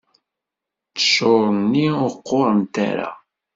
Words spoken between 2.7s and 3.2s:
ara.